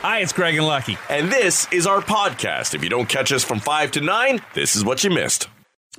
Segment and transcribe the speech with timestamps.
[0.00, 0.96] Hi, it's Greg and Lucky.
[1.10, 2.72] And this is our podcast.
[2.72, 5.48] If you don't catch us from 5 to 9, this is what you missed.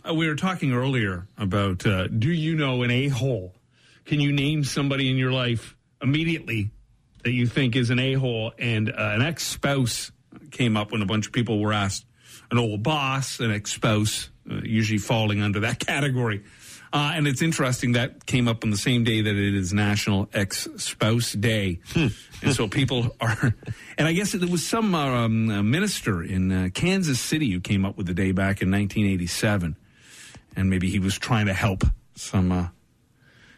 [0.07, 3.53] Uh, we were talking earlier about uh, do you know an a hole?
[4.05, 6.71] Can you name somebody in your life immediately
[7.25, 8.53] that you think is an a hole?
[8.57, 10.13] And uh, an ex spouse
[10.51, 12.05] came up when a bunch of people were asked
[12.51, 16.45] an old boss, an ex spouse, uh, usually falling under that category.
[16.91, 20.27] Uh, and it's interesting that came up on the same day that it is National
[20.33, 21.79] Ex Spouse Day.
[21.95, 23.53] and so people are,
[23.97, 27.95] and I guess there was some um, minister in uh, Kansas City who came up
[27.95, 29.75] with the day back in 1987.
[30.55, 31.83] And maybe he was trying to help
[32.15, 32.51] some.
[32.51, 32.67] Uh,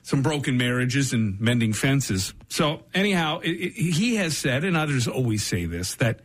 [0.04, 2.34] some broken marriages and mending fences.
[2.49, 6.21] So, anyhow, it, it, he has said, and others always say this, that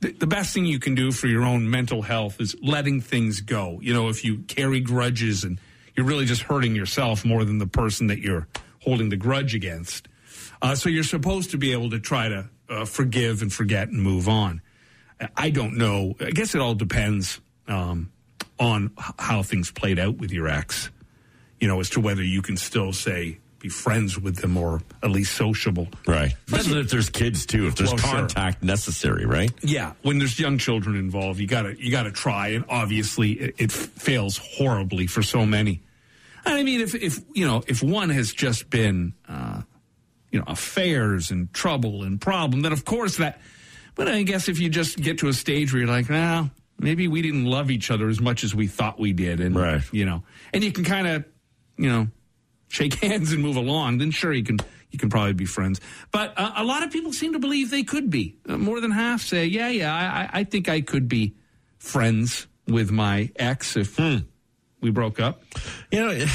[0.00, 3.40] the, the best thing you can do for your own mental health is letting things
[3.40, 3.78] go.
[3.80, 5.60] You know, if you carry grudges and
[5.94, 8.48] you're really just hurting yourself more than the person that you're
[8.80, 10.08] holding the grudge against.
[10.60, 14.02] Uh, so you're supposed to be able to try to uh, forgive and forget and
[14.02, 14.62] move on.
[15.36, 16.14] I don't know.
[16.20, 18.10] I guess it all depends um,
[18.58, 20.90] on how things played out with your ex,
[21.60, 25.10] you know, as to whether you can still say, be friends with them or at
[25.10, 25.88] least sociable.
[26.06, 26.34] Right.
[26.48, 28.10] Especially if there's kids too, if there's Well, sure.
[28.10, 29.50] contact necessary, right?
[29.62, 33.72] Yeah, when there's young children involved, you gotta you gotta try, and obviously it, it
[33.72, 35.80] fails horribly for so many.
[36.44, 39.62] I mean, if if you know if one has just been uh,
[40.32, 43.40] you know affairs and trouble and problem, then of course that.
[43.94, 47.06] But I guess if you just get to a stage where you're like, well, maybe
[47.08, 49.82] we didn't love each other as much as we thought we did, and Right.
[49.92, 51.24] you know, and you can kind of
[51.76, 52.08] you know
[52.72, 54.58] shake hands and move along, then sure you can
[54.90, 55.80] you can probably be friends.
[56.10, 58.36] But uh, a lot of people seem to believe they could be.
[58.48, 61.34] Uh, more than half say, yeah, yeah, I, I- think I could be
[61.78, 63.98] friends with my ex if
[64.80, 65.42] we broke up.
[65.90, 66.26] You know,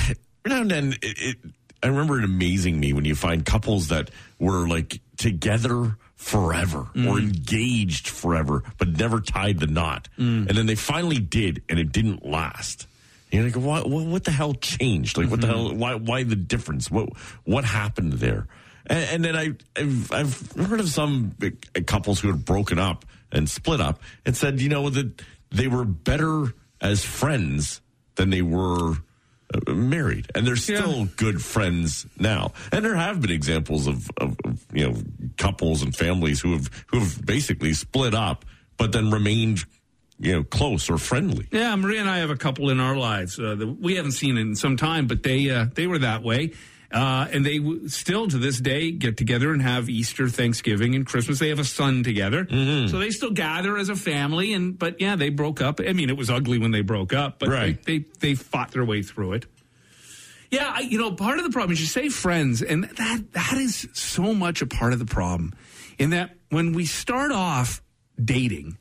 [0.45, 1.37] now and then, it, it,
[1.83, 7.19] I remember it amazing me when you find couples that were like together forever or
[7.19, 10.09] engaged forever, but never tied the knot.
[10.17, 12.87] And then they finally did, and it didn't last.
[13.31, 15.17] You're like, what, what, the hell changed?
[15.17, 15.75] Like, what the hell?
[15.75, 16.89] Why, why the difference?
[16.89, 17.09] What,
[17.43, 18.47] what happened there?
[18.85, 21.49] And, and then I, I've, I've heard of some uh,
[21.85, 25.21] couples who had broken up and split up and said, you know, that
[25.51, 27.81] they were better as friends
[28.15, 28.95] than they were
[29.53, 32.51] uh, married, and they're still good friends now.
[32.71, 35.01] And there have been examples of, of, of you know
[35.37, 38.43] couples and families who have who have basically split up,
[38.75, 39.63] but then remained
[40.19, 41.47] you know close or friendly.
[41.51, 43.39] Yeah, Maria and I have a couple in our lives.
[43.39, 46.53] Uh, that we haven't seen in some time, but they uh, they were that way.
[46.89, 51.05] Uh, and they w- still to this day get together and have Easter, Thanksgiving, and
[51.05, 51.37] Christmas.
[51.37, 54.53] They have a son together, so they still gather as a family.
[54.53, 55.81] And but yeah, they broke up.
[55.85, 57.83] I mean, it was ugly when they broke up, but Right.
[57.83, 59.45] they, they they fought their way through it.
[60.49, 63.57] Yeah, I, you know, part of the problem is you say friends, and that that
[63.57, 65.53] is so much a part of the problem.
[65.99, 67.81] In that when we start off
[68.23, 68.77] dating,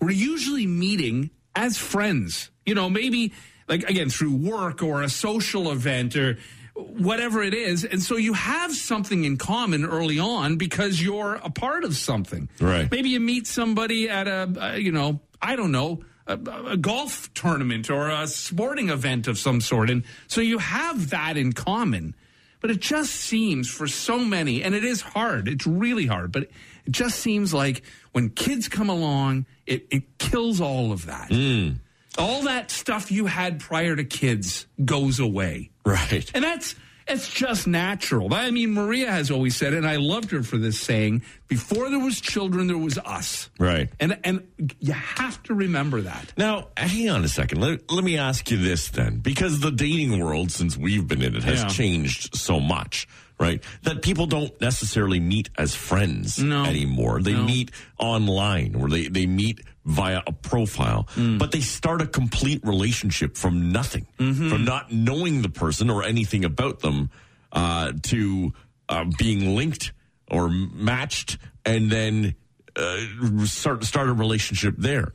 [0.00, 2.50] we're usually meeting as friends.
[2.64, 3.32] You know, maybe
[3.68, 6.38] like again through work or a social event or
[6.74, 7.84] whatever it is.
[7.84, 12.48] And so you have something in common early on because you're a part of something.
[12.60, 12.90] Right.
[12.90, 17.32] Maybe you meet somebody at a, uh, you know, I don't know, a, a golf
[17.34, 19.90] tournament or a sporting event of some sort.
[19.90, 22.14] And so you have that in common.
[22.60, 26.48] But it just seems for so many, and it is hard, it's really hard, but
[26.90, 31.30] it just seems like when kids come along, it, it kills all of that.
[31.30, 31.76] Mm.
[32.18, 35.70] All that stuff you had prior to kids goes away.
[35.84, 36.28] Right.
[36.34, 36.74] And that's
[37.06, 38.32] it's just natural.
[38.34, 41.88] I mean, Maria has always said it, and I loved her for this saying, before
[41.90, 43.50] there was children, there was us.
[43.58, 43.88] Right.
[44.00, 44.46] And and
[44.80, 46.32] you have to remember that.
[46.36, 47.60] Now, hang on a second.
[47.60, 51.36] Let, let me ask you this then, because the dating world, since we've been in
[51.36, 51.68] it, has Yeah.
[51.68, 53.06] changed so much,
[53.40, 53.64] right?
[53.82, 56.64] That people don't necessarily meet as friends No.
[56.64, 57.22] anymore.
[57.22, 57.44] They No.
[57.44, 61.38] meet online or they, they meet via a profile, Mm.
[61.38, 64.50] but they start a complete relationship from nothing, Mm-hmm.
[64.50, 67.08] from not knowing the person or anything about them
[67.52, 68.52] uh, to
[68.88, 69.92] uh, being linked
[70.30, 72.34] or matched and then
[72.76, 72.98] uh,
[73.46, 75.10] start start a relationship there.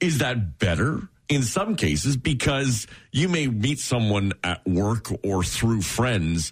[0.00, 1.08] Is that better?
[1.28, 6.50] In some cases, because you may meet someone at work or through friends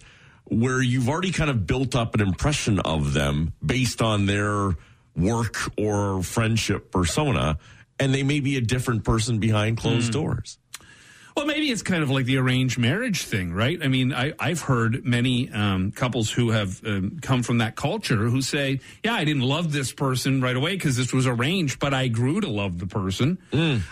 [0.51, 4.77] where you've already kind of built up an impression of them based on their
[5.17, 7.59] work or friendship persona,
[7.99, 10.59] and they may be a different person behind closed doors.
[11.37, 13.79] Well, maybe it's kind of like the arranged marriage thing, right?
[13.81, 18.17] I mean, I, I've heard many um, couples who have um, come from that culture
[18.17, 21.95] who say, "Yeah, I didn't love this person right away because this was arranged, but
[21.95, 23.39] I grew to love the person."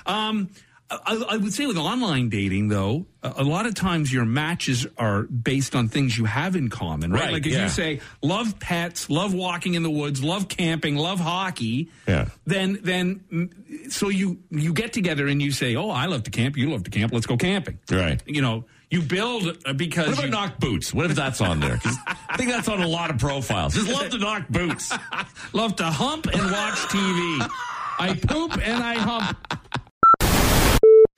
[0.06, 0.50] Um,
[0.88, 4.86] I, I would say with online dating, though, a, a lot of times your matches
[4.96, 7.24] are based on things you have in common, right?
[7.24, 7.64] Right, like if yeah.
[7.64, 12.28] you say love pets, love walking in the woods, love camping, love hockey, Yeah.
[12.46, 16.30] then then mm, so you you get together and you say, oh, I love to
[16.30, 18.22] camp, you love to camp, let's go camping, Right.
[18.24, 20.94] You know, you build uh, because What about you, knock boots?
[20.94, 21.80] What if that's on there?
[22.28, 23.74] I think that's on a lot of profiles.
[23.74, 24.92] Just love to knock boots.
[25.52, 27.50] love to hump and watch TV.
[27.98, 29.36] I poop and I hump.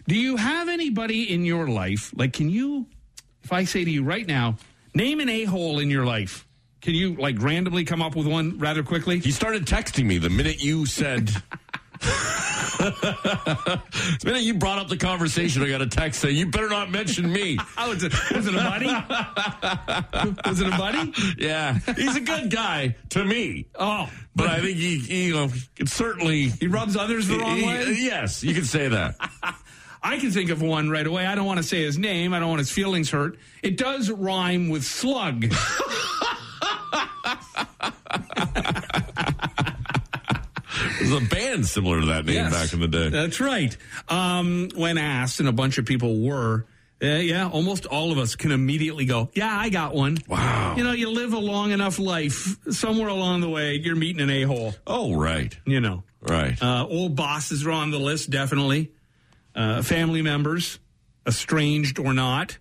[0.09, 2.15] Do you have anybody in your life?
[2.17, 2.87] Like, can you,
[3.45, 4.57] if I say to you right now,
[4.95, 6.47] name an a hole in your life,
[6.81, 9.19] can you like randomly come up with one rather quickly?
[9.19, 11.31] He started texting me the minute you said.
[12.79, 13.81] the
[14.25, 17.31] minute you brought up the conversation, I got a text saying, "You better not mention
[17.31, 18.87] me." Oh, was it, was it a buddy?
[20.49, 21.13] was it a buddy?
[21.39, 25.51] Yeah, he's a good guy to me, Oh, but I think he, he you know,
[25.87, 26.51] certainly.
[26.51, 27.97] he rubs others the wrong he- way.
[27.99, 29.17] Yes, you could say that.
[30.03, 31.27] I can think of one right away.
[31.27, 32.33] I don't want to say his name.
[32.33, 33.39] I don't want his feelings hurt.
[33.63, 35.47] It does rhyme with slug.
[40.99, 42.53] There's a band similar to that name Yes.
[42.53, 43.09] back in the day.
[43.09, 43.77] That's right.
[44.09, 46.67] Um, when asked, and a bunch of people were,
[47.03, 50.19] uh, yeah, almost all of us can immediately go, yeah, I got one.
[50.29, 50.75] Wow.
[50.77, 54.31] You know, you live a long enough life, somewhere along the way, you're meeting an
[54.31, 56.05] a hole, Oh, right, you know.
[56.21, 56.61] right.
[56.63, 58.93] Uh, old bosses are on the list, definitely.
[59.59, 60.79] Uh, family members,
[61.27, 62.59] estranged or not,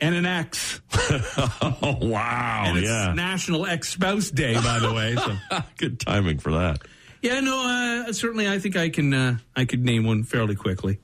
[0.00, 0.80] and an ex.
[0.92, 2.64] oh, wow.
[2.66, 3.12] And it's yeah.
[3.12, 5.14] National Ex Spouse Day, by the way.
[5.14, 5.60] So.
[5.76, 6.80] Good timing for that.
[7.20, 11.00] Yeah, no, uh, certainly I think I can uh, I could name one fairly quickly.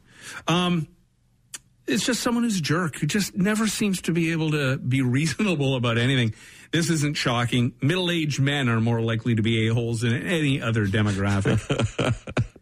[0.49, 0.88] Um,
[1.87, 5.02] it's just someone who's a jerk who just never seems to be able to be
[5.02, 6.35] reasonable about anything.
[6.73, 7.75] This isn't shocking.
[7.82, 11.61] Middle aged men are more likely to be a-holes than any other demographic.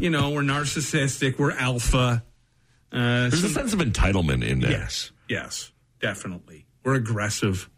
[0.00, 2.22] you know, we're narcissistic, we're alpha.
[2.92, 4.72] Uh, There's a sense of entitlement in there.
[4.72, 5.70] Yes, yes,
[6.00, 6.66] definitely.
[6.84, 7.68] We're aggressive.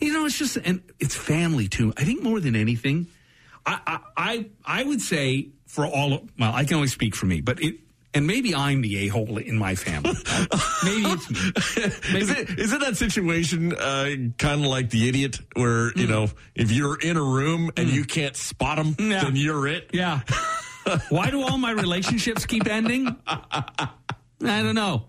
[0.00, 1.92] You know, it's just and it's family too.
[1.96, 3.08] I think more than anything,
[3.66, 4.46] I I I,
[4.80, 7.76] I would say for all of, well, I can only speak for me, but it
[8.14, 10.12] and maybe I'm the a hole in my family.
[10.84, 11.92] maybe it's me.
[12.12, 14.08] Maybe, Is it, is it that situation uh,
[14.38, 18.04] kind of like the idiot where, you know, if you're in a room and you
[18.04, 19.24] can't spot them, Yeah.
[19.24, 19.90] then you're it?
[19.92, 20.20] Yeah.
[21.08, 23.14] Why do all my relationships keep ending?
[23.26, 23.88] I
[24.40, 25.06] don't know.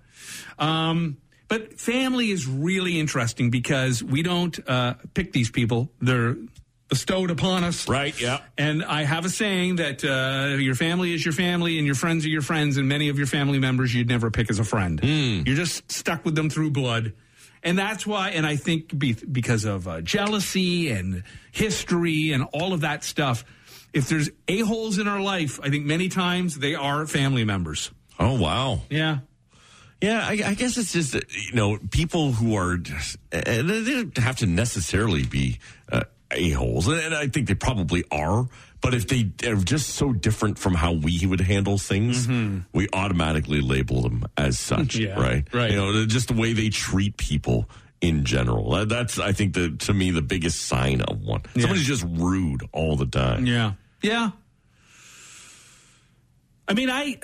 [0.57, 1.17] Um,
[1.47, 6.35] but family is really interesting because we don't uh, pick these people; they're
[6.89, 7.87] bestowed upon us.
[7.87, 8.41] Right, yeah.
[8.57, 12.25] And I have a saying that uh, your family is your family, and your friends
[12.25, 14.99] are your friends, and many of your family members you'd never pick as a friend.
[15.03, 17.13] You're just stuck with them through blood.
[17.61, 22.73] And that's why, and I think be, because of uh, jealousy and history and all
[22.73, 23.43] of that stuff,
[23.93, 27.91] if there's a-holes in our life, I think many times they are family members.
[28.19, 28.81] Oh, wow.
[28.89, 29.19] Yeah.
[30.01, 33.83] Yeah, I, I guess it's just, uh, you know, people who are, just, and they
[33.83, 35.59] don't have to necessarily be
[35.91, 36.87] uh, a-holes.
[36.87, 38.47] And, and I think they probably are.
[38.81, 42.29] But if they are just so different from how we would handle things,
[42.71, 45.45] we automatically label them as such, Yeah, right?
[45.53, 45.71] right.
[45.71, 47.69] You know, just the way they treat people
[48.01, 48.85] in general.
[48.85, 51.41] That's, I think, the to me, the biggest sign of one.
[51.57, 53.45] Somebody's just rude all the time.
[53.45, 53.73] Yeah.
[54.01, 54.31] Yeah.
[56.67, 57.17] I mean, I,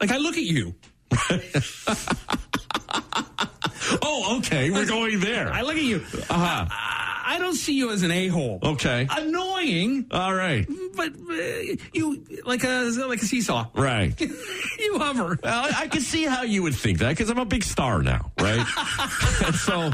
[0.00, 0.74] like, I look at you.
[4.02, 4.70] Oh, okay.
[4.70, 5.52] We're going there.
[5.52, 5.96] I look at you.
[6.28, 6.66] Uh-huh.
[6.70, 8.58] I, I don't see you as an a-hole.
[8.62, 9.06] Okay.
[9.10, 10.66] Annoying, All right.
[10.94, 13.66] but uh, you like a like a seesaw.
[13.74, 14.18] Right.
[14.78, 15.38] you hover.
[15.42, 18.02] Well, I, I can see how you would think that because I'm a big star
[18.02, 18.66] now, right?
[19.54, 19.90] so,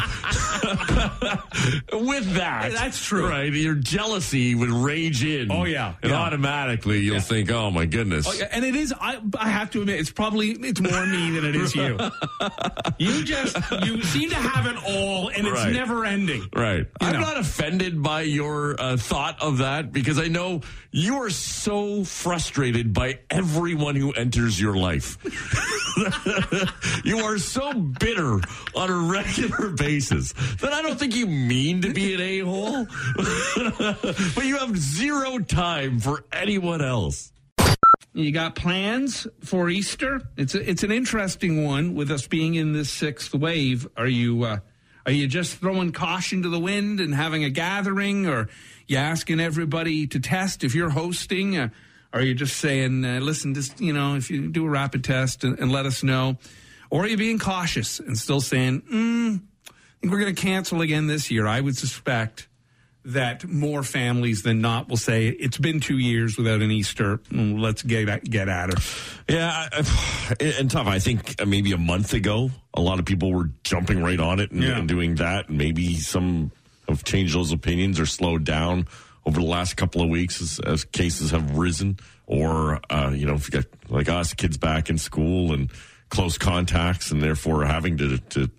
[1.93, 3.29] with that, That's true.
[3.29, 3.53] right?
[3.53, 5.51] Your jealousy would rage in.
[5.51, 6.19] Oh, yeah, and yeah.
[6.19, 8.93] automatically you'll think, "Oh my goodness." Oh, yeah, and it is.
[8.99, 11.99] I, I have to admit, it's probably it's more me than it is you.
[12.99, 15.73] you just you seem to have it all, and it's Right.
[15.73, 16.49] never ending.
[16.55, 16.87] Right.
[17.01, 17.21] I'm know.
[17.21, 22.93] not offended by your uh, thought of that because I know you are so frustrated
[22.93, 25.19] by everyone who enters your life.
[27.05, 28.41] you are so bitter
[28.75, 32.87] on a regular basis that I don't think you mean to be an a hole,
[34.35, 37.33] but you have zero time for anyone else.
[38.15, 40.21] You got plans for Easter?
[40.37, 43.89] It's a, it's an interesting one with us being in this sixth wave.
[43.97, 44.59] Are you uh,
[45.07, 48.49] are you just throwing caution to the wind and having a gathering, or
[48.87, 51.57] you asking everybody to test if you're hosting?
[51.57, 51.69] Uh,
[52.13, 55.45] are you just saying, uh, listen, just you know, if you do a rapid test
[55.45, 56.37] and, and let us know,
[56.93, 59.73] or are you being cautious and still saying, mm, I
[60.03, 61.47] think we're going to cancel again this year?
[61.47, 62.49] I would suspect
[63.05, 67.19] that more families than not will say it's been two years without an Easter.
[67.33, 68.79] Let's get at, get at it.
[69.29, 70.87] Yeah, I- and tough.
[70.87, 74.39] I think uh, maybe a month ago, a lot of people were jumping right on
[74.39, 74.79] it and, Yeah.
[74.79, 75.49] and doing that.
[75.49, 76.53] And maybe some
[76.89, 78.87] have changed those opinions or slowed down
[79.25, 81.99] over the last couple of weeks as, as cases have risen.
[82.27, 85.71] Or, uh, you know, if you got like us, kids back in school and
[86.13, 88.51] close contacts, and therefore having to, to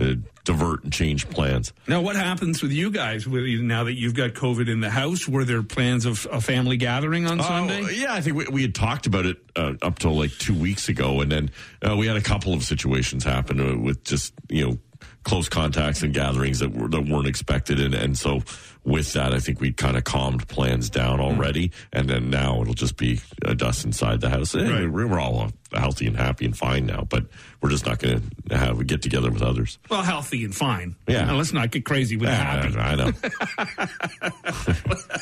[0.00, 1.74] uh, divert and change plans.
[1.86, 5.28] Now, what happens with you guys with now that you've got COVID in the house?
[5.28, 7.82] Were there plans of a family gathering on Sunday?
[7.84, 10.58] Oh, yeah, I think we, we had talked about it uh, up till like two
[10.58, 11.50] weeks ago, and then
[11.86, 14.78] uh, we had a couple of situations happen uh, with just you know
[15.24, 18.40] close contacts and gatherings that were that weren't expected, and and so
[18.84, 22.74] with that, I think we kind of calmed plans down already, and then now it'll
[22.74, 24.54] just be uh, dust inside the house.
[24.54, 24.90] Eh, Right.
[24.90, 27.24] We're, all healthy and happy and fine now, but
[27.60, 29.78] we're just not going to have a get together with others.
[29.90, 30.96] Well, healthy and fine.
[31.06, 31.24] Yeah.
[31.24, 32.76] Now, let's not get crazy with happy.
[32.76, 33.12] I know.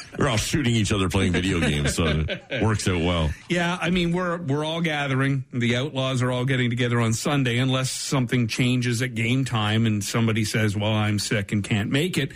[0.19, 3.31] we're all shooting each other playing video games, so it works out well.
[3.49, 5.45] Yeah, I mean we're we're all gathering.
[5.53, 10.03] The Outlaws are all getting together on Sunday, unless something changes at game time and
[10.03, 12.33] somebody says, "Well, I'm sick and can't make it."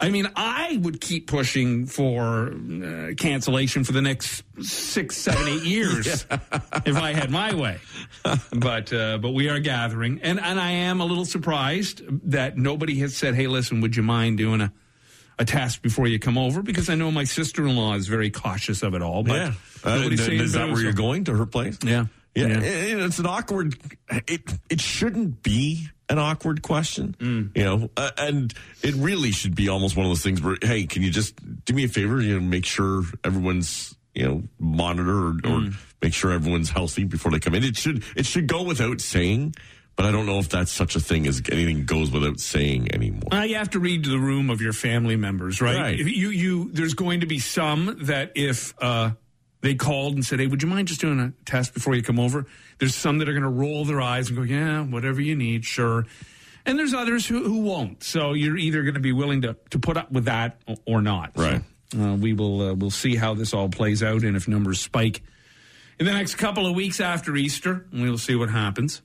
[0.00, 5.62] I mean, I would keep pushing for uh, cancellation for the next six, seven, eight
[5.64, 6.26] years
[6.84, 7.78] if I had my way.
[8.52, 12.98] But uh, but we are gathering, and and I am a little surprised that nobody
[13.00, 14.72] has said, "Hey, listen, would you mind doing a?"
[15.36, 18.30] A test before you come over because I know my sister in law is very
[18.30, 19.24] cautious of it all.
[19.24, 19.52] But Yeah.
[19.84, 21.76] Uh, and is that where you're going to her place?
[21.84, 22.04] Yeah.
[22.34, 22.48] Yeah.
[22.48, 22.54] Yeah.
[22.56, 23.76] And It's an awkward,
[24.26, 27.56] it, it shouldn't be an awkward question, Mm.
[27.56, 30.84] you know, uh, and it really should be almost one of those things where, hey,
[30.86, 35.10] can you just do me a favor, you know, make sure everyone's, you know, monitor
[35.16, 35.74] or, or Mm.
[36.02, 37.64] make sure everyone's healthy before they come in.
[37.64, 39.54] It should, it should go without saying,
[39.96, 43.32] but I don't know if that's such a thing as anything goes without saying anymore.
[43.32, 45.76] Uh, you have to read the room of your family members, right?
[45.80, 46.00] Right.
[46.00, 49.12] If You, you, there's going to be some that if uh,
[49.64, 52.20] they called and said, "Hey, would you mind just doing a test before you come
[52.20, 52.46] over?"
[52.78, 55.64] There's some that are going to roll their eyes and go, "Yeah, whatever you need,
[55.64, 56.04] sure."
[56.66, 58.04] And there's others who, who won't.
[58.04, 61.32] So you're either going to be willing to, to put up with that or, not.
[61.36, 61.62] Right.
[61.92, 64.80] So, uh, we will uh, we'll see how this all plays out and if numbers
[64.80, 65.22] spike
[65.98, 67.86] in the next couple of weeks after Easter.
[67.90, 69.00] We'll see what happens.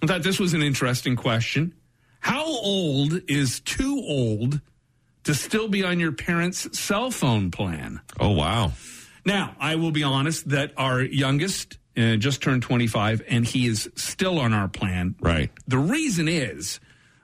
[0.00, 1.74] I thought this was an interesting question.
[2.20, 4.60] How old is too old
[5.24, 8.00] to still be on your parents' cell phone plan?
[8.20, 8.72] Oh, wow.
[9.28, 13.90] Now, I will be honest that our youngest uh, just turned 25 and he is
[13.94, 15.16] still on our plan.
[15.20, 15.50] Right.
[15.66, 16.80] The reason is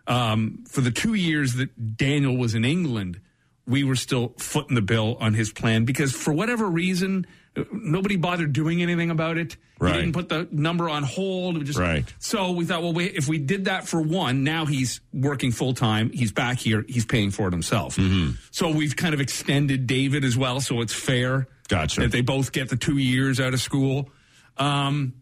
[0.07, 3.23] um, for the two years that Daniel was in England,
[3.67, 7.27] we were still footing the bill on his plan because for whatever reason,
[7.73, 9.57] nobody bothered doing anything about it.
[9.79, 9.95] Right.
[9.95, 11.65] He didn't put the number on hold.
[11.65, 12.05] Just, Right.
[12.19, 15.75] So we thought, well, wait, if we did that for one, now he's working full
[15.75, 16.11] time.
[16.11, 16.85] He's back here.
[16.89, 17.97] He's paying for it himself.
[17.97, 18.37] Mm-hmm.
[18.51, 20.61] So we've kind of extended David as well.
[20.61, 22.03] So it's fair Gotcha.
[22.03, 24.11] that they both get the two years out of school.
[24.57, 25.15] Um,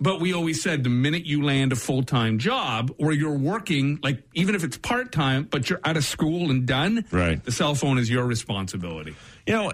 [0.00, 3.98] but we always said the minute you land a full time job or you're working,
[4.02, 7.42] like even if it's part time, but you're out of school and done, Right.
[7.44, 9.14] the cell phone is your responsibility.
[9.46, 9.72] You know,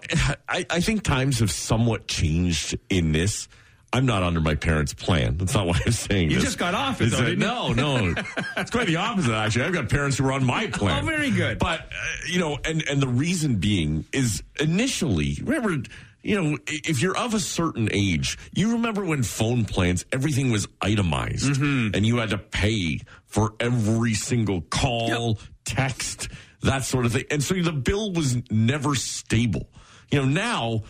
[0.48, 3.48] I, I think times have somewhat changed in this.
[3.92, 5.36] I'm not under my parents' plan.
[5.36, 6.44] That's not why I'm saying You this.
[6.46, 7.46] just got off it, though, that- didn't you?
[7.46, 8.14] no, no.
[8.56, 9.66] it's quite the opposite, actually.
[9.66, 11.04] I've got parents who are on my plan.
[11.04, 11.60] Oh, very good.
[11.60, 11.84] But, uh,
[12.28, 15.88] you know, and, and the reason being is initially, remember,
[16.24, 20.66] you know, if you're of a certain age, you remember when phone plans, everything was
[20.80, 21.94] itemized Mm-hmm.
[21.94, 26.28] and you had to pay for every single call, text,
[26.62, 27.24] that sort of thing.
[27.30, 29.68] And so the bill was never stable.
[30.10, 30.82] You know, now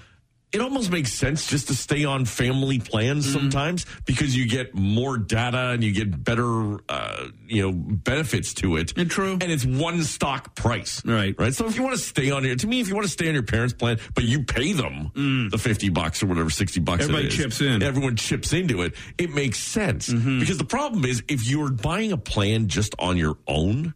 [0.54, 3.32] it almost makes sense just to stay on family plans Mm-hmm.
[3.38, 8.76] sometimes because you get more data and you get better, uh, you know, benefits to
[8.76, 8.92] it.
[8.96, 9.32] And true.
[9.32, 11.02] And it's one stock price.
[11.04, 11.34] Right.
[11.38, 11.54] Right.
[11.54, 13.28] So if you want to stay on your, to me, if you want to stay
[13.28, 17.04] on your parents' plan, but you pay them the 50 bucks or whatever, 60 bucks
[17.04, 17.14] it Mm.
[17.14, 17.66] Everybody chips in.
[17.66, 17.82] Mm-hmm.
[17.82, 18.94] Everyone chips into it.
[19.18, 20.08] It makes sense.
[20.12, 23.94] Because the problem is if you're buying a plan just on your own,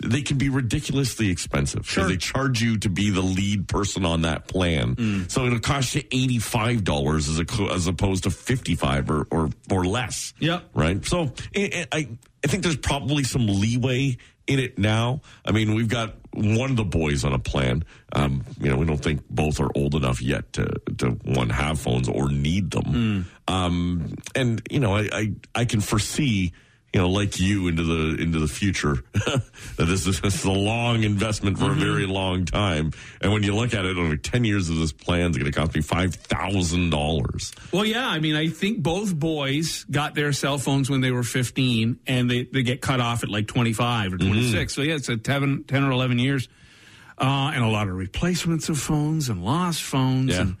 [0.00, 1.88] they can be ridiculously expensive.
[1.88, 2.06] Sure.
[2.06, 4.96] They charge you to be the lead person on that plan.
[4.96, 5.30] Mm.
[5.30, 10.34] So it'll cost you $85 as, a, as opposed to 55 or, or, or less.
[10.38, 10.70] Yep.
[10.74, 11.04] Right.
[11.04, 12.08] So I, I,
[12.44, 15.20] I think there's probably some leeway in it now.
[15.44, 17.84] I mean, we've got one of the boys on a plan.
[18.12, 20.66] Um, you know, we don't think both are old enough yet to,
[20.98, 23.26] to one have phones or need them.
[23.48, 26.52] Um, and you know, I, I, I can foresee,
[26.96, 29.42] you know, like you into the into the future that
[29.76, 32.90] this is, this is a long investment for a very long time.
[33.20, 35.56] And when you look at it, over ten years of this plan is going to
[35.58, 37.52] cost me five thousand dollars.
[37.70, 38.08] Well, yeah.
[38.08, 42.30] I mean, I think both boys got their cell phones when they were 15 and
[42.30, 44.72] they, they get cut off at like 25 or 26.
[44.74, 46.48] So, yeah, it's a 10, 10 or 11 years.
[47.18, 50.40] uh, and a lot of replacements of phones and lost phones Yeah.
[50.42, 50.56] and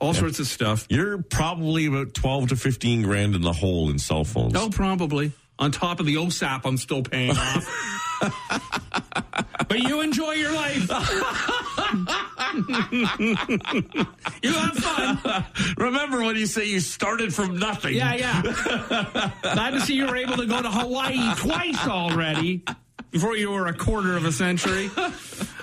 [0.00, 0.86] all sorts of stuff.
[0.88, 4.54] You're probably about 12 to 15 grand in the hole in cell phones.
[4.56, 5.32] Oh, probably.
[5.58, 8.20] On top of the OSAP I'm still paying off.
[9.68, 10.88] but you enjoy your life.
[14.42, 15.44] you have fun.
[15.76, 17.94] Remember when you say you started from nothing?
[17.94, 19.30] Yeah, yeah.
[19.42, 22.62] Glad to see you were able to go to Hawaii twice already
[23.14, 24.90] before you were a quarter of a century.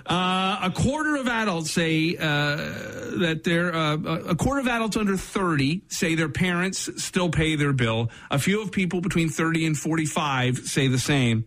[0.04, 5.16] Uh, a quarter of adults say uh, that they're uh, a quarter of adults under
[5.16, 8.10] 30 say their parents still pay their bill.
[8.32, 11.46] A few of people between 30 and 45 say the same.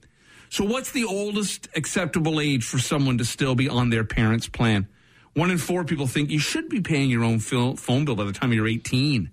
[0.50, 4.86] So, what's the oldest acceptable age for someone to still be on their parents' plan?
[5.34, 8.32] One in four people think you should be paying your own phone bill by the
[8.32, 9.30] time you're 18.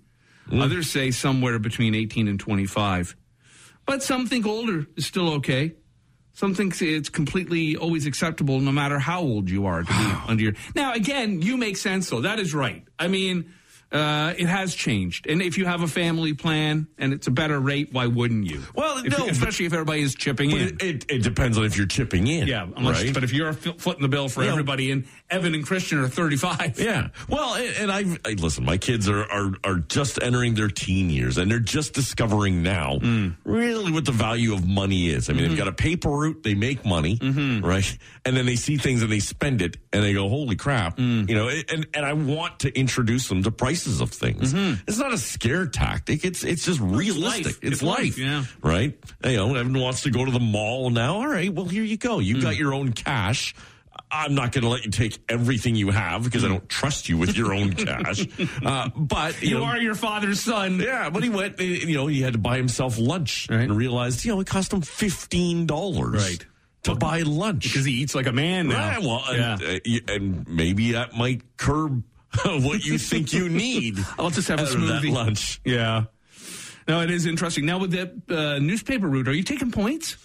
[0.52, 3.16] Others say somewhere between 18 and 25.
[3.86, 5.76] But some think older is still okay.
[6.34, 10.42] Some think it's completely always acceptable no matter how old you are to be under
[10.42, 10.54] your.
[10.74, 12.22] Now, again, you make sense though.
[12.22, 12.84] That is right.
[12.98, 13.52] I mean,
[13.92, 15.26] uh, it has changed.
[15.26, 18.62] And if you have a family plan and it's a better rate, why wouldn't you?
[18.74, 20.58] Well, If- no, especially if everybody is chipping in.
[20.58, 22.46] it, it, it depends on if you're chipping in.
[22.48, 23.14] yeah, unless, right?
[23.14, 24.50] but if you're footing the bill for Yeah.
[24.50, 26.78] everybody and Evan and Christian are 35.
[26.78, 27.08] Yeah.
[27.28, 28.64] Well, and, and I've, I listen.
[28.64, 32.98] My kids are, are are just entering their teen years, and they're just discovering now
[32.98, 33.30] hmm.
[33.44, 35.30] really what the value of money is.
[35.30, 35.58] I mean, they've hmm.
[35.58, 37.60] got a paper route, they make money, hmm.
[37.60, 37.96] right?
[38.24, 41.24] And then they see things and they spend it, and they go, "Holy crap!" You
[41.26, 41.48] know.
[41.48, 43.50] And and I want to introduce them to
[43.82, 44.52] prices of things.
[44.86, 46.24] It's not a scare tactic.
[46.24, 47.46] It's it's just realistic.
[47.46, 47.58] life.
[47.62, 47.98] It's, It's life.
[47.98, 48.44] life, yeah.
[48.62, 48.98] Right.
[49.24, 51.16] You know, everyone wants to go to the mall now.
[51.16, 51.52] All right.
[51.52, 52.18] Well, here you go.
[52.18, 53.54] You got your own cash.
[54.10, 57.16] I'm not going to let you take everything you have because I don't trust you
[57.16, 58.26] with your own cash.
[58.64, 60.80] Uh, but you, You know, are your father's son.
[60.80, 61.58] yeah, but he went.
[61.60, 63.60] eh, You know, he had to buy himself lunch Right.
[63.60, 66.46] and realized, you know, it cost him fifteen dollars Right.
[66.84, 67.64] to buy lunch.
[67.64, 68.88] Because he eats like a man now.
[68.96, 69.56] Right, well, yeah.
[69.60, 72.02] and, uh, and maybe that might curb
[72.44, 73.98] what you think you need.
[74.18, 75.12] I'll just have a that smoothie.
[75.12, 75.60] lunch.
[75.64, 76.04] Yeah.
[76.88, 77.64] No, it is interesting.
[77.66, 80.16] Now, with the uh, newspaper route, are you taking points?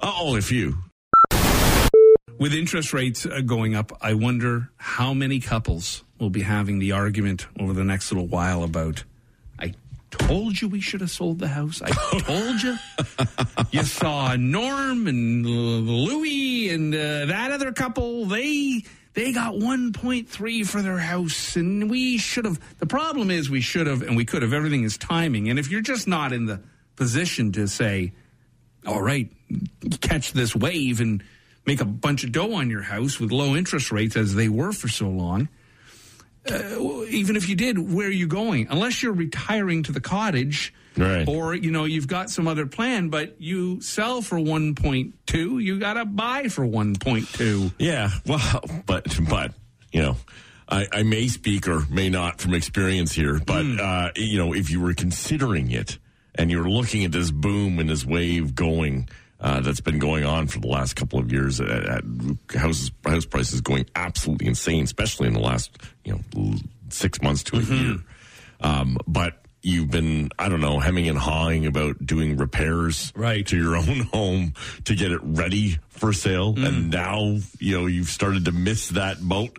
[0.00, 0.76] Uh, only a few.
[2.38, 6.92] With interest rates uh, going up, I wonder how many couples will be having the
[6.92, 9.04] argument over the next little while about,
[9.58, 9.74] I
[10.10, 11.80] told you we should have sold the house.
[11.82, 11.90] I
[12.20, 12.76] told you.
[13.70, 18.26] you saw Norm and Louie and uh, that other couple.
[18.26, 18.82] They
[19.14, 22.60] they got 1.3 for their house and we should have.
[22.78, 24.52] The problem is we should have and we could have.
[24.52, 25.50] Everything is timing.
[25.50, 26.62] And if you're just not in the
[26.96, 28.12] position to say,
[28.86, 29.30] all right,
[30.00, 31.22] catch this wave and
[31.66, 34.72] make a bunch of dough on your house with low interest rates as they were
[34.72, 35.48] for so long.
[36.50, 38.66] Uh, even if you did, where are you going?
[38.68, 41.26] Unless you're retiring to the cottage, Right.
[41.26, 45.94] or you know you've got some other plan, but you sell for 1.2, you got
[45.94, 47.72] to buy for 1.2.
[47.78, 49.52] Yeah, well, but but
[49.90, 50.16] you know,
[50.68, 54.70] I, I may speak or may not from experience here, but uh, you know, if
[54.70, 55.98] you were considering it
[56.34, 59.08] and you're looking at this boom and this wave going.
[59.40, 61.60] Uh, that's been going on for the last couple of years.
[61.60, 62.04] At, at
[62.54, 66.54] houses, house prices going absolutely insane, especially in the last you know
[66.90, 67.96] six months to a year.
[68.60, 73.46] Um, but you've been, I don't know, hemming and hawing about doing repairs Right.
[73.46, 76.54] to your own home to get it ready for sale.
[76.58, 79.58] And now, you know, you've started to miss that boat.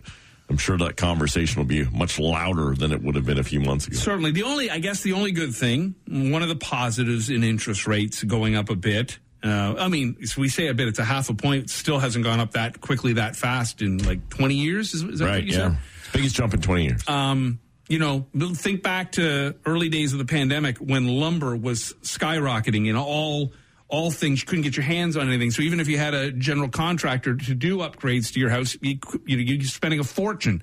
[0.50, 3.60] I'm sure that conversation will be much louder than it would have been a few
[3.60, 3.96] months ago.
[3.96, 4.32] Certainly.
[4.32, 8.22] The only, I guess, the only good thing, one of the positives in interest rates
[8.22, 9.18] going up a bit.
[9.42, 12.40] Uh, I mean, we say a bit, it's a half a point, still hasn't gone
[12.40, 14.92] up that quickly, that fast in like 20 years.
[14.94, 15.44] Is, is that what right.
[15.44, 15.68] you Yeah.
[15.70, 15.78] said?
[16.12, 17.08] Biggest jump in 20 years.
[17.08, 22.88] um, you know, think back to early days of the pandemic when lumber was skyrocketing
[22.88, 23.52] and all
[23.88, 25.50] all things you couldn't get your hands on anything.
[25.50, 28.98] So even if you had a general contractor to do upgrades to your house, you,
[29.26, 30.62] you, you're spending a fortune.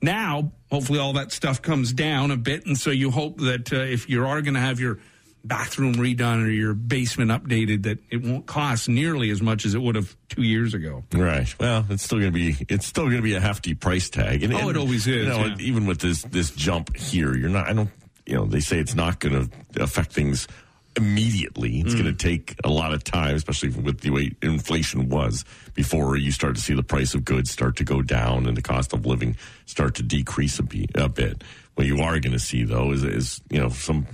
[0.00, 3.76] Now, hopefully, all that stuff comes down a bit, and so you hope that uh,
[3.76, 4.98] if you are going to have your
[5.44, 9.80] bathroom redone or your basement updated, that it won't cost nearly as much as it
[9.82, 11.02] would have two years ago.
[11.12, 11.52] Right.
[11.58, 14.42] Well, it's still going to be it's still going to be a hefty price tag.
[14.42, 15.56] And, Oh, and, it always is, You know, yeah.
[15.58, 17.68] even with this this jump here, you're not.
[17.68, 17.90] I don't.
[18.24, 20.46] You know, they say it's not going to affect things
[20.96, 21.80] immediately.
[21.80, 22.02] It's Mm.
[22.02, 26.30] going to take a lot of time, especially with the way inflation was before you
[26.30, 29.06] start to see the price of goods start to go down and the cost of
[29.06, 31.42] living start to decrease a, be, a bit.
[31.74, 34.06] What you are going to see though is, is you know some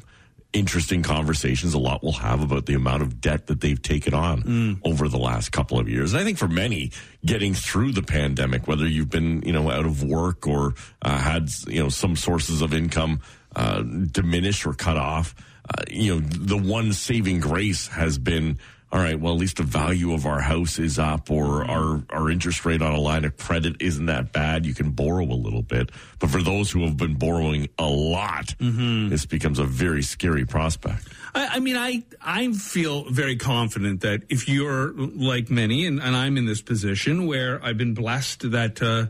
[0.52, 4.80] interesting conversations a lot will have about the amount of debt that they've taken on
[4.82, 6.12] over the last couple of years.
[6.12, 6.90] And I think for many,
[7.24, 11.50] getting through the pandemic, whether you've been, you know, out of work or uh, had,
[11.66, 13.20] you know, some sources of income
[13.54, 15.34] uh, diminish or cut off,
[15.68, 18.58] uh, you know, the one saving grace has been
[18.90, 22.30] all right, well, at least the value of our house is up or our, our
[22.30, 24.64] interest rate on a line of credit isn't that bad.
[24.64, 25.90] You can borrow a little bit.
[26.18, 29.10] But for those who have been borrowing a lot, Mm-hmm.
[29.10, 31.06] this becomes a very scary prospect.
[31.34, 36.16] I, I mean, I I feel very confident that if you're like many, and, and
[36.16, 39.06] I'm in this position where I've been blessed that uh,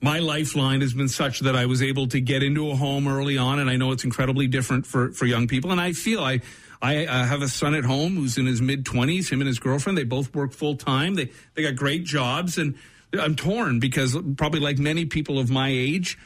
[0.00, 3.38] my lifeline has been such that I was able to get into a home early
[3.38, 6.40] on, and I know it's incredibly different for for young people, and I feel I.
[6.82, 9.30] I uh, have a son at home who's in his mid twenties.
[9.30, 11.14] Him and his girlfriend, they both work full time.
[11.14, 12.74] They they got great jobs, and
[13.18, 16.16] I'm torn because probably like many people of my age,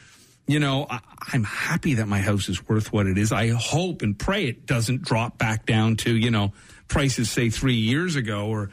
[0.47, 0.99] you know, I,
[1.33, 3.31] I'm happy that my house is worth what it is.
[3.31, 6.53] I hope and pray it doesn't drop back down to, you know,
[6.87, 8.69] prices say three years ago or,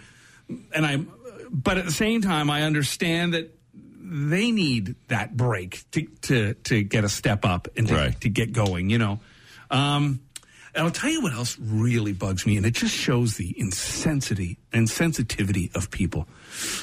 [0.75, 1.11] and I'm,
[1.51, 3.51] but at the same time, I understand that
[3.99, 8.21] they need that break to, to, to get a step up and to, Right.
[8.21, 9.21] to get going, you know.
[9.71, 10.21] Um,
[10.75, 14.57] and I'll tell you what else really bugs me, and it just shows the insensity
[14.73, 16.27] and sensitivity of people.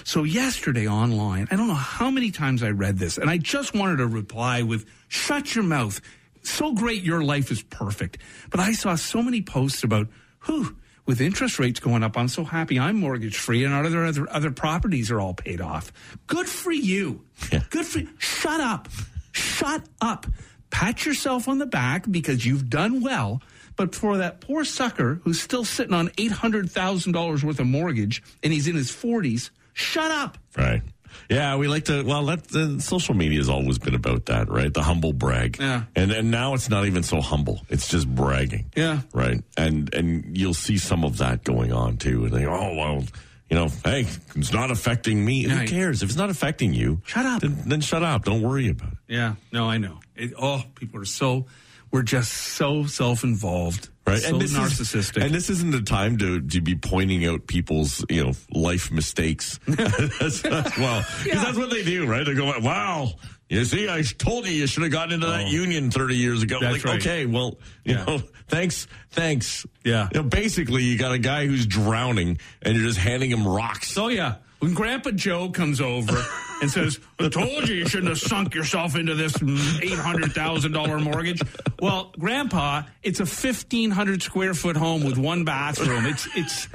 [0.03, 3.73] So yesterday online, I don't know how many times I read this, and I just
[3.73, 6.01] wanted to reply with "Shut your mouth."
[6.43, 8.17] So great, your life is perfect.
[8.49, 10.07] But I saw so many posts about,
[10.45, 14.05] whew, with interest rates going up, I'm so happy I'm mortgage free and our other
[14.05, 15.91] other other properties are all paid off.
[16.27, 17.25] Good for you.
[17.51, 17.63] Yeah.
[17.71, 18.09] Good for you.
[18.19, 18.87] Shut up.
[19.31, 20.27] Shut up.
[20.69, 23.41] Pat yourself on the back because you've done well.
[23.79, 28.67] But for that poor sucker who's still sitting on $800,000 worth of mortgage and he's
[28.67, 30.37] in his 40s, shut up.
[30.57, 30.81] Right.
[31.29, 32.03] Yeah, we like to.
[32.03, 34.73] Well, that the social media has always been about that, right?
[34.73, 35.57] The humble brag.
[35.61, 35.83] Yeah.
[35.95, 37.61] And and now it's not even so humble.
[37.69, 38.69] It's just bragging.
[38.75, 38.99] Yeah.
[39.13, 39.41] Right.
[39.55, 42.25] And and you'll see some of that going on too.
[42.25, 43.05] And they go, oh well,
[43.49, 45.43] you know, hey, it's not affecting me.
[45.43, 47.01] Who cares if it's not affecting you?
[47.05, 47.41] Shut up.
[47.41, 48.25] Then, then shut up.
[48.25, 48.97] Don't worry about it.
[49.07, 49.99] Yeah, no, I know.
[50.17, 51.45] It, oh, people are so,
[51.91, 54.17] we're just so self involved, Right.
[54.19, 55.17] So this narcissistic.
[55.17, 58.91] Is, and this isn't the time to, to be pointing out people's, you know, life
[58.91, 59.59] mistakes.
[59.67, 61.43] That's- that's- well, 'cause Yeah.
[61.43, 62.25] that's what they do, right?
[62.25, 63.11] They go, wow,
[63.49, 65.49] you see, I told you you should have gotten into that Oh.
[65.49, 66.59] union 30 years ago.
[66.59, 67.01] That's like, right.
[67.01, 68.05] okay, well, you Yeah.
[68.05, 69.65] know, thanks, thanks.
[69.83, 70.07] Yeah.
[70.11, 73.95] You know, basically, you got a guy who's drowning and you're just handing him rocks.
[73.97, 74.35] Oh yeah.
[74.59, 76.13] When Grandpa Joe comes over
[76.61, 79.35] and says, "I told you you shouldn't have sunk yourself into this
[79.81, 81.41] eight hundred thousand dollar mortgage,"
[81.79, 86.05] well, Grandpa, it's a fifteen hundred square foot home with one bathroom.
[86.05, 86.67] It's it's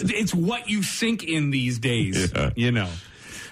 [0.00, 2.32] it's what you sink in these days.
[2.34, 2.50] Yeah.
[2.54, 2.88] You know.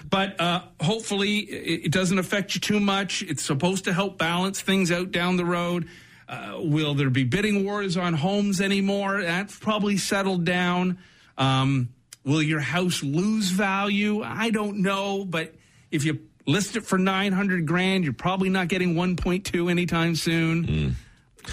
[0.09, 3.23] But uh, hopefully, it, it doesn't affect you too much.
[3.23, 5.87] It's supposed to help balance things out down the road.
[6.29, 9.21] Uh, will there be bidding wars on homes anymore?
[9.21, 10.99] That's probably settled down.
[11.37, 11.89] Um,
[12.23, 14.21] will your house lose value?
[14.23, 15.55] I don't know, but
[15.93, 20.65] if you list it for 900 grand, you're probably not getting 1.2 anytime soon.
[20.65, 20.93] Mm.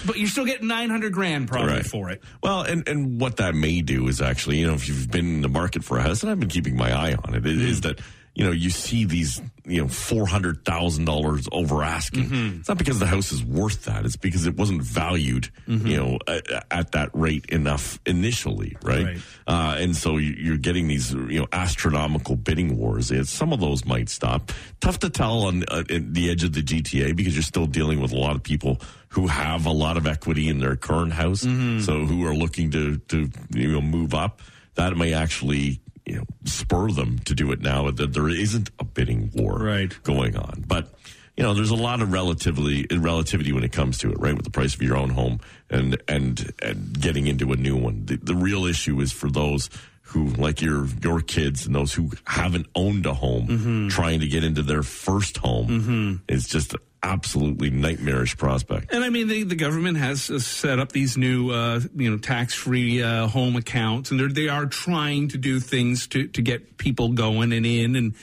[0.05, 1.85] But you're still getting 900 grand probably Right.
[1.85, 2.21] for it.
[2.41, 5.41] Well, and, and what that may do is actually, you know, if you've been in
[5.41, 7.79] the market for a house, and I've been keeping my eye on it, it is
[7.79, 7.83] mm.
[7.83, 7.99] that,
[8.33, 12.25] you know, you see these, you know, $400,000 over asking.
[12.25, 12.59] Mm-hmm.
[12.59, 14.05] It's not because the house is worth that.
[14.05, 15.87] It's because it wasn't valued, Mm-hmm.
[15.87, 19.05] you know, at, at that rate enough initially, right?
[19.05, 19.17] Right.
[19.47, 23.11] Uh, and so you- you're getting these, you know, astronomical bidding wars.
[23.11, 24.51] It's, some of those might stop.
[24.79, 28.11] Tough to tell on uh, the edge of the GTA because you're still dealing with
[28.11, 31.79] a lot of people who have a lot of equity in their current house, Mm-hmm.
[31.81, 34.41] so who are looking to to you know move up.
[34.75, 38.83] That may actually you know spur them to do it now that there isn't a
[38.83, 39.97] bidding war Right.
[40.03, 40.93] going on, but.
[41.37, 44.35] You know, there's a lot of relatively relativity when it comes to it, right?
[44.35, 48.03] With the price of your own home and and and getting into a new one.
[48.05, 49.69] The, the real issue is for those
[50.01, 53.87] who, like your your kids and those who haven't owned a home, Mm-hmm.
[53.87, 56.21] trying to get into their first home.
[56.27, 58.93] It's just an absolutely nightmarish prospect.
[58.93, 62.17] And I mean, the, the government has uh, set up these new, uh, you know,
[62.17, 67.09] tax-free uh, home accounts, and they are trying to do things to, to get people
[67.09, 67.95] going and in.
[67.95, 68.15] And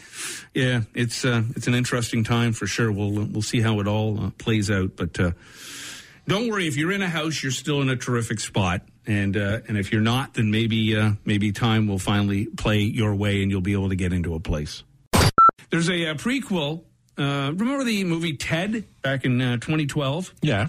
[0.54, 2.92] yeah, it's uh, it's an interesting time for sure.
[2.92, 4.96] We'll we'll see how it all uh, plays out.
[4.96, 5.32] But uh,
[6.26, 8.82] don't worry, if you're in a house, you're still in a terrific spot.
[9.06, 13.50] And and if you're not, then maybe maybe time will finally play your way, and
[13.50, 14.84] you'll be able to get into a place.
[15.70, 16.84] There's a, uh prequel.
[17.18, 20.34] Uh, remember the movie Ted back in uh, 2012?
[20.42, 20.68] Yeah.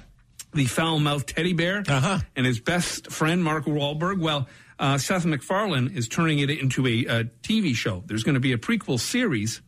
[0.53, 2.19] the foul mouthed teddy bear Uh-huh.
[2.35, 4.19] and his best friend Mark Wahlberg.
[4.19, 4.47] Well,
[4.79, 8.03] uh, Seth MacFarlane is turning it into a, a TV show.
[8.07, 9.61] There's going to be a prequel series.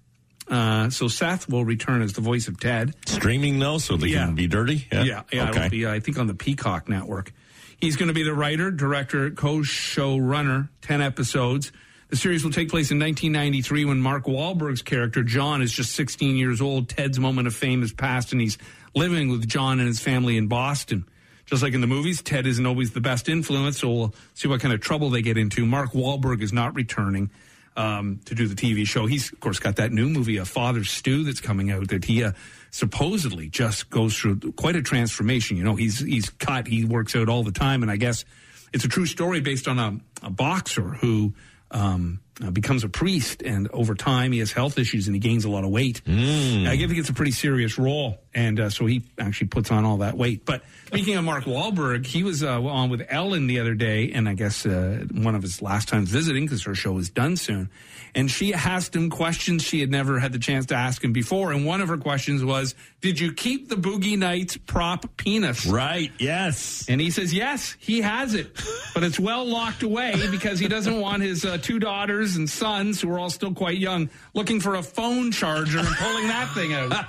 [0.47, 2.95] Uh, so Seth will return as the voice of Ted.
[3.05, 4.25] Streaming though, so they Yeah.
[4.25, 4.87] can be dirty.
[4.91, 5.57] Yeah, yeah, okay.
[5.65, 7.31] it'll be uh, I think on the Peacock network.
[7.77, 10.69] He's going to be the writer, director, co-showrunner.
[10.81, 11.71] Ten episodes.
[12.11, 16.35] The series will take place in 1993 when Mark Wahlberg's character John is just 16
[16.35, 16.89] years old.
[16.89, 18.57] Ted's moment of fame has passed, and he's
[18.93, 21.05] living with John and his family in Boston.
[21.45, 24.59] Just like in the movies, Ted isn't always the best influence, so we'll see what
[24.59, 25.65] kind of trouble they get into.
[25.65, 27.31] Mark Wahlberg is not returning
[27.77, 29.05] um, to do the TV show.
[29.05, 32.25] He's, of course, got that new movie, A Father's Stu, that's coming out that he
[32.25, 32.33] uh,
[32.71, 35.55] supposedly just goes through quite a transformation.
[35.55, 38.25] You know, he's, he's cut, he works out all the time, and I guess
[38.73, 41.33] it's a true story based on a, a boxer who
[41.71, 45.45] um, uh, becomes a priest, and over time he has health issues and he gains
[45.45, 46.01] a lot of weight.
[46.05, 46.67] Mm.
[46.67, 49.97] I think it's a pretty serious role, and uh, so he actually puts on all
[49.97, 50.45] that weight.
[50.45, 54.27] But speaking of Mark Wahlberg, he was uh, on with Ellen the other day, and
[54.27, 57.69] I guess uh, one of his last times visiting because her show is done soon.
[58.13, 61.53] And she asked him questions she had never had the chance to ask him before.
[61.53, 66.11] And one of her questions was, "Did you keep the Boogie Nights prop penis?" Right.
[66.19, 66.85] Yes.
[66.89, 68.51] And he says, "Yes, he has it,
[68.93, 73.01] but it's well locked away because he doesn't want his uh, two daughters and sons,
[73.01, 76.73] who are all still quite young, looking for a phone charger and pulling that thing
[76.73, 77.05] out."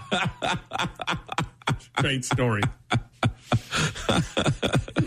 [1.96, 2.62] Great story.
[4.08, 4.20] yeah,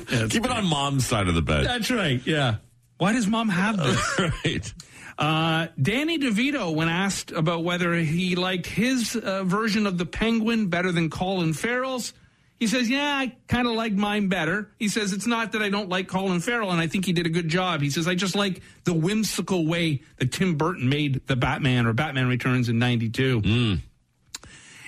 [0.29, 1.65] Keep it on mom's side of the bed.
[1.65, 2.21] That's right.
[2.25, 2.55] Yeah.
[2.97, 4.19] Why does mom have this?
[4.45, 4.73] right.
[5.17, 10.67] Uh, Danny DeVito, when asked about whether he liked his uh, version of the Penguin
[10.67, 12.13] better than Colin Farrell's,
[12.59, 15.69] he says, "Yeah, I kind of like mine better." He says, "It's not that I
[15.69, 18.15] don't like Colin Farrell, and I think he did a good job." He says, "I
[18.15, 22.79] just like the whimsical way that Tim Burton made the Batman or Batman Returns in
[22.79, 23.81] '92." Mm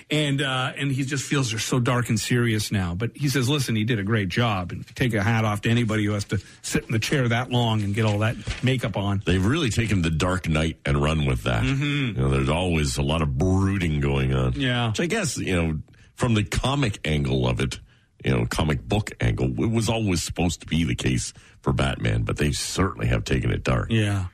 [0.10, 2.96] and uh, and he just feels they're so dark and serious now.
[2.96, 5.70] But he says, listen, he did a great job, and take a hat off to
[5.70, 8.96] anybody who has to sit in the chair that long and get all that makeup
[8.96, 9.22] on.
[9.26, 11.64] They've really taken the Dark Knight and run with that.
[11.64, 12.18] Mm-hmm.
[12.18, 14.54] You know, there's always a lot of brooding going on.
[14.54, 15.80] Yeah, which I guess you know
[16.18, 17.80] from the comic angle of it.
[18.26, 19.48] You know, comic book angle.
[19.64, 23.52] It was always supposed to be the case for Batman, but they certainly have taken
[23.52, 23.92] it dark.
[23.92, 24.26] Yeah.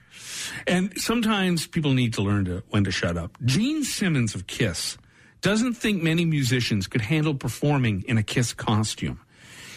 [0.66, 3.38] And sometimes people need to learn to when to shut up.
[3.44, 4.98] Gene Simmons of Kiss
[5.42, 9.20] doesn't think many musicians could handle performing in a Kiss costume.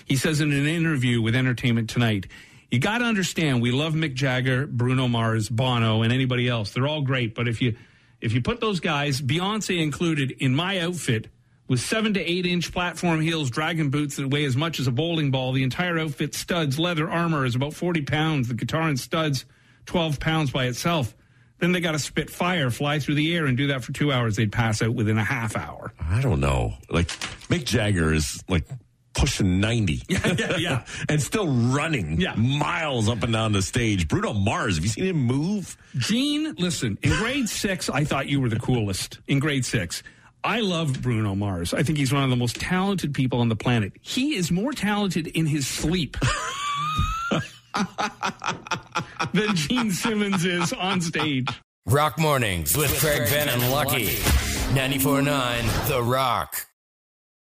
[0.05, 2.29] He says in an interview with Entertainment Tonight,
[2.71, 6.71] you got to understand we love Mick Jagger, Bruno Mars, Bono, and anybody else.
[6.71, 7.77] They're all great, but if you
[8.21, 11.29] if you put those guys, Beyonce included, in my outfit
[11.69, 14.93] with seven to eight inch platform heels, dragon boots that weigh as much as a
[14.93, 18.49] bowling ball, the entire outfit, studs, leather armor is about forty pounds.
[18.49, 19.45] The guitar and studs,
[19.85, 21.15] twelve pounds by itself.
[21.59, 24.13] Then they got to spit fire, fly through the air, and do that for two
[24.13, 24.37] hours.
[24.37, 25.93] They'd pass out within a half hour.
[25.99, 26.75] I don't know.
[26.91, 27.09] Like
[27.49, 28.67] Mick Jagger is like
[29.17, 30.03] pushing 90.
[30.09, 30.85] Yeah, yeah, yeah.
[31.09, 32.35] and still running yeah.
[32.35, 34.07] miles up and down the stage.
[34.07, 35.77] Bruno Mars, have you seen him move?
[35.97, 39.19] Gene, listen, in grade six, I thought you were the coolest.
[39.27, 40.03] In grade six.
[40.47, 41.75] I love Bruno Mars.
[41.75, 43.95] I think he's one of the most talented people on the planet.
[44.01, 46.17] He is more talented in his sleep.
[49.33, 51.49] than Gene Simmons is on stage.
[51.87, 54.07] Rock Mornings with Craig Venn and Lucky.
[54.07, 56.55] 94.9 The Rock.